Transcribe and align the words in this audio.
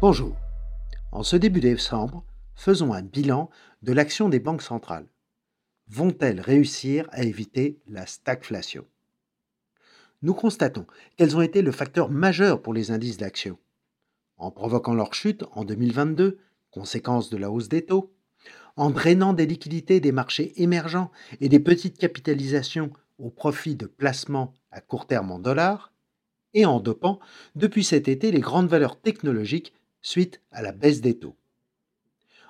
Bonjour. 0.00 0.34
En 1.12 1.22
ce 1.22 1.36
début 1.36 1.60
décembre, 1.60 2.24
faisons 2.54 2.94
un 2.94 3.02
bilan 3.02 3.50
de 3.82 3.92
l'action 3.92 4.30
des 4.30 4.40
banques 4.40 4.62
centrales. 4.62 5.06
Vont-elles 5.88 6.40
réussir 6.40 7.06
à 7.12 7.22
éviter 7.22 7.78
la 7.86 8.06
stagflation? 8.06 8.86
Nous 10.22 10.32
constatons 10.32 10.86
qu'elles 11.18 11.36
ont 11.36 11.42
été 11.42 11.60
le 11.60 11.70
facteur 11.70 12.08
majeur 12.08 12.62
pour 12.62 12.72
les 12.72 12.90
indices 12.90 13.18
d'action. 13.18 13.58
En 14.38 14.50
provoquant 14.50 14.94
leur 14.94 15.12
chute 15.12 15.44
en 15.52 15.66
2022, 15.66 16.38
conséquence 16.70 17.28
de 17.28 17.36
la 17.36 17.50
hausse 17.50 17.68
des 17.68 17.84
taux, 17.84 18.10
en 18.76 18.88
drainant 18.88 19.34
des 19.34 19.44
liquidités 19.44 20.00
des 20.00 20.12
marchés 20.12 20.62
émergents 20.62 21.10
et 21.42 21.50
des 21.50 21.60
petites 21.60 21.98
capitalisations 21.98 22.90
au 23.18 23.28
profit 23.28 23.74
de 23.74 23.84
placements 23.84 24.54
à 24.70 24.80
court 24.80 25.06
terme 25.06 25.30
en 25.30 25.38
dollars, 25.38 25.92
et 26.54 26.64
en 26.64 26.80
dopant 26.80 27.20
depuis 27.54 27.84
cet 27.84 28.08
été 28.08 28.32
les 28.32 28.40
grandes 28.40 28.70
valeurs 28.70 28.98
technologiques 28.98 29.74
suite 30.02 30.40
à 30.50 30.62
la 30.62 30.72
baisse 30.72 31.00
des 31.00 31.18
taux. 31.18 31.36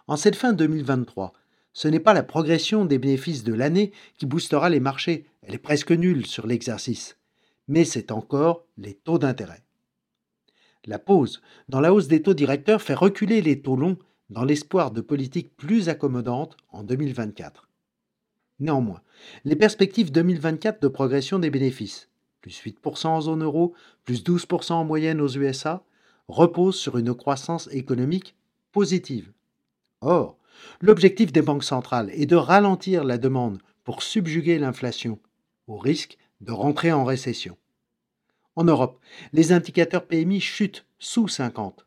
En 0.07 0.17
cette 0.17 0.37
fin 0.37 0.53
2023, 0.53 1.33
ce 1.73 1.89
n'est 1.89 2.01
pas 2.01 2.15
la 2.15 2.23
progression 2.23 2.85
des 2.85 2.99
bénéfices 2.99 3.45
de 3.45 3.55
l'année 3.55 3.93
qui 4.17 4.27
boostera 4.27 4.71
les 4.71 4.81
marchés, 4.81 5.27
elle 5.43 5.55
est 5.55 5.59
presque 5.59 5.93
nulle 5.93 6.27
sur 6.27 6.47
l'exercice, 6.47 7.17
mais 7.69 7.85
c'est 7.85 8.11
encore 8.11 8.65
les 8.77 8.95
taux 8.95 9.19
d'intérêt. 9.19 9.63
La 10.87 10.99
pause 10.99 11.43
dans 11.69 11.81
la 11.81 11.93
hausse 11.93 12.09
des 12.09 12.23
taux 12.23 12.35
directeurs 12.35 12.83
fait 12.83 12.95
reculer 12.95 13.43
les 13.43 13.61
taux 13.61 13.77
longs 13.77 13.98
dans 14.31 14.45
l'espoir 14.45 14.91
de 14.91 15.01
politiques 15.01 15.57
plus 15.57 15.89
accommodantes 15.89 16.57
en 16.71 16.83
2024. 16.83 17.69
Néanmoins, 18.61 19.03
les 19.45 19.57
perspectives 19.57 20.12
2024 20.12 20.83
de 20.83 20.89
progression 20.89 21.39
des 21.39 21.51
bénéfices, 21.51 22.09
plus 22.41 22.62
8% 22.62 23.07
en 23.09 23.21
zone 23.21 23.43
euro, 23.43 23.75
plus 24.05 24.23
12% 24.25 24.73
en 24.73 24.85
moyenne 24.85 25.21
aux 25.21 25.29
USA, 25.29 25.85
reposent 26.30 26.79
sur 26.79 26.97
une 26.98 27.15
croissance 27.15 27.69
économique 27.73 28.34
positive. 28.73 29.33
Or, 30.00 30.39
l'objectif 30.81 31.33
des 31.33 31.42
banques 31.42 31.64
centrales 31.64 32.11
est 32.12 32.27
de 32.27 32.36
ralentir 32.36 33.05
la 33.05 33.19
demande 33.19 33.61
pour 33.84 34.03
subjuguer 34.03 34.58
l'inflation, 34.58 35.19
au 35.67 35.77
risque 35.77 36.17
de 36.41 36.53
rentrer 36.53 36.92
en 36.92 37.05
récession. 37.05 37.56
En 38.56 38.64
Europe, 38.64 38.98
les 39.33 39.53
indicateurs 39.53 40.06
PMI 40.06 40.41
chutent 40.41 40.86
sous 40.98 41.28
50. 41.28 41.86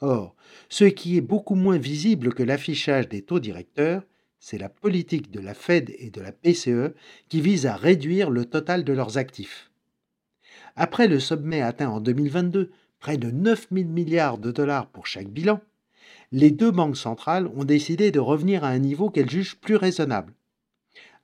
Or, 0.00 0.34
ce 0.68 0.84
qui 0.84 1.16
est 1.16 1.22
beaucoup 1.22 1.54
moins 1.54 1.78
visible 1.78 2.34
que 2.34 2.42
l'affichage 2.42 3.08
des 3.08 3.22
taux 3.22 3.40
directeurs, 3.40 4.02
c'est 4.38 4.58
la 4.58 4.68
politique 4.68 5.30
de 5.30 5.40
la 5.40 5.54
Fed 5.54 5.94
et 5.98 6.10
de 6.10 6.20
la 6.20 6.32
PCE 6.32 6.94
qui 7.28 7.40
vise 7.40 7.66
à 7.66 7.76
réduire 7.76 8.30
le 8.30 8.44
total 8.44 8.84
de 8.84 8.92
leurs 8.92 9.16
actifs. 9.16 9.70
Après 10.76 11.08
le 11.08 11.20
sommet 11.20 11.62
atteint 11.62 11.88
en 11.88 12.00
2022, 12.00 12.70
près 13.04 13.18
de 13.18 13.30
9 13.30 13.66
000 13.70 13.90
milliards 13.90 14.38
de 14.38 14.50
dollars 14.50 14.86
pour 14.86 15.06
chaque 15.06 15.28
bilan, 15.28 15.60
les 16.32 16.50
deux 16.50 16.70
banques 16.70 16.96
centrales 16.96 17.48
ont 17.48 17.66
décidé 17.66 18.10
de 18.10 18.18
revenir 18.18 18.64
à 18.64 18.68
un 18.68 18.78
niveau 18.78 19.10
qu'elles 19.10 19.28
jugent 19.28 19.60
plus 19.60 19.76
raisonnable. 19.76 20.32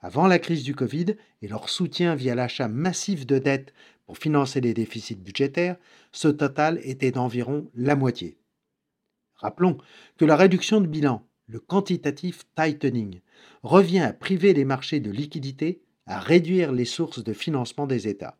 Avant 0.02 0.26
la 0.26 0.38
crise 0.38 0.62
du 0.62 0.74
Covid 0.74 1.16
et 1.40 1.48
leur 1.48 1.70
soutien 1.70 2.14
via 2.14 2.34
l'achat 2.34 2.68
massif 2.68 3.26
de 3.26 3.38
dettes 3.38 3.72
pour 4.04 4.18
financer 4.18 4.60
les 4.60 4.74
déficits 4.74 5.14
budgétaires, 5.14 5.78
ce 6.12 6.28
total 6.28 6.80
était 6.82 7.12
d'environ 7.12 7.70
la 7.74 7.96
moitié. 7.96 8.36
Rappelons 9.36 9.78
que 10.18 10.26
la 10.26 10.36
réduction 10.36 10.82
de 10.82 10.86
bilan, 10.86 11.26
le 11.46 11.60
quantitative 11.60 12.42
tightening, 12.56 13.22
revient 13.62 14.00
à 14.00 14.12
priver 14.12 14.52
les 14.52 14.66
marchés 14.66 15.00
de 15.00 15.10
liquidités, 15.10 15.80
à 16.04 16.20
réduire 16.20 16.72
les 16.72 16.84
sources 16.84 17.24
de 17.24 17.32
financement 17.32 17.86
des 17.86 18.06
États. 18.06 18.36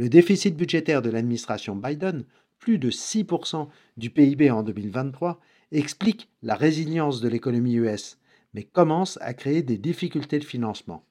Le 0.00 0.08
déficit 0.08 0.56
budgétaire 0.56 1.02
de 1.02 1.10
l'administration 1.10 1.76
Biden, 1.76 2.24
plus 2.58 2.78
de 2.78 2.90
6% 2.90 3.68
du 3.98 4.08
PIB 4.08 4.50
en 4.50 4.62
2023, 4.62 5.38
explique 5.72 6.30
la 6.42 6.54
résilience 6.54 7.20
de 7.20 7.28
l'économie 7.28 7.74
US, 7.74 8.16
mais 8.54 8.62
commence 8.62 9.18
à 9.20 9.34
créer 9.34 9.62
des 9.62 9.76
difficultés 9.76 10.38
de 10.38 10.44
financement. 10.44 11.04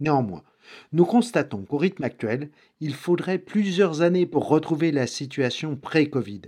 Néanmoins, 0.00 0.42
nous 0.90 1.04
constatons 1.04 1.62
qu'au 1.62 1.76
rythme 1.76 2.02
actuel, 2.02 2.50
il 2.80 2.94
faudrait 2.94 3.38
plusieurs 3.38 4.02
années 4.02 4.26
pour 4.26 4.48
retrouver 4.48 4.90
la 4.90 5.06
situation 5.06 5.76
pré-Covid. 5.76 6.42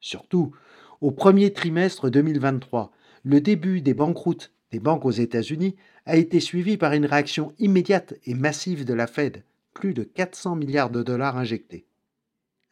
Surtout, 0.00 0.54
au 1.00 1.10
premier 1.10 1.54
trimestre 1.54 2.10
2023, 2.10 2.92
le 3.22 3.40
début 3.40 3.80
des 3.80 3.94
banqueroutes 3.94 4.52
des 4.72 4.78
banques 4.78 5.06
aux 5.06 5.10
États-Unis 5.10 5.74
a 6.04 6.18
été 6.18 6.38
suivi 6.38 6.76
par 6.76 6.92
une 6.92 7.06
réaction 7.06 7.54
immédiate 7.58 8.12
et 8.26 8.34
massive 8.34 8.84
de 8.84 8.92
la 8.92 9.06
Fed, 9.06 9.42
plus 9.74 9.92
de 9.92 10.04
400 10.04 10.56
milliards 10.56 10.90
de 10.90 11.02
dollars 11.02 11.36
injectés. 11.36 11.86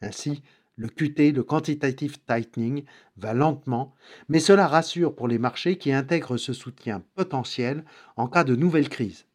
Ainsi, 0.01 0.41
le 0.75 0.87
QT, 0.87 1.31
le 1.31 1.43
quantitative 1.43 2.17
tightening, 2.25 2.83
va 3.17 3.33
lentement, 3.33 3.93
mais 4.27 4.39
cela 4.39 4.67
rassure 4.67 5.15
pour 5.15 5.27
les 5.27 5.37
marchés 5.37 5.77
qui 5.77 5.91
intègrent 5.91 6.37
ce 6.37 6.53
soutien 6.53 7.03
potentiel 7.15 7.85
en 8.17 8.27
cas 8.27 8.43
de 8.43 8.55
nouvelle 8.55 8.89
crise. 8.89 9.25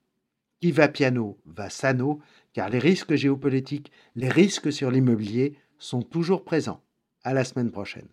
Qui 0.60 0.72
va 0.72 0.88
piano 0.88 1.38
va 1.46 1.70
sano, 1.70 2.20
car 2.52 2.68
les 2.68 2.80
risques 2.80 3.14
géopolitiques, 3.14 3.92
les 4.16 4.28
risques 4.28 4.72
sur 4.72 4.90
l'immobilier 4.90 5.56
sont 5.78 6.02
toujours 6.02 6.44
présents. 6.44 6.82
À 7.22 7.34
la 7.34 7.44
semaine 7.44 7.70
prochaine. 7.70 8.08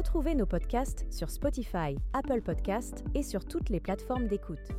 Retrouvez 0.00 0.34
nos 0.34 0.46
podcasts 0.46 1.04
sur 1.12 1.28
Spotify, 1.28 1.94
Apple 2.14 2.40
Podcasts 2.40 3.04
et 3.14 3.22
sur 3.22 3.44
toutes 3.44 3.68
les 3.68 3.80
plateformes 3.80 4.28
d'écoute. 4.28 4.70